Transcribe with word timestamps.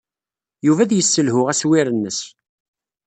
Yuba 0.65 0.81
ad 0.83 0.91
yesselhu 0.93 1.41
aswir-nnes. 1.51 2.19